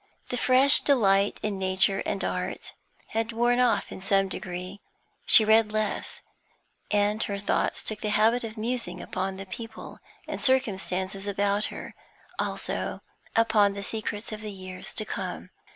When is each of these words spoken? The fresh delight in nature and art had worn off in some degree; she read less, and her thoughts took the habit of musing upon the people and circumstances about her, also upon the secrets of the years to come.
The 0.29 0.35
fresh 0.35 0.79
delight 0.79 1.39
in 1.43 1.59
nature 1.59 2.01
and 2.07 2.23
art 2.23 2.73
had 3.09 3.31
worn 3.31 3.59
off 3.59 3.91
in 3.91 4.01
some 4.01 4.29
degree; 4.29 4.81
she 5.27 5.45
read 5.45 5.71
less, 5.71 6.21
and 6.89 7.21
her 7.21 7.37
thoughts 7.37 7.83
took 7.83 7.99
the 7.99 8.09
habit 8.09 8.43
of 8.43 8.57
musing 8.57 8.99
upon 8.99 9.37
the 9.37 9.45
people 9.45 9.99
and 10.27 10.41
circumstances 10.41 11.27
about 11.27 11.65
her, 11.65 11.93
also 12.39 13.01
upon 13.35 13.73
the 13.75 13.83
secrets 13.83 14.31
of 14.31 14.41
the 14.41 14.49
years 14.51 14.95
to 14.95 15.05
come. 15.05 15.51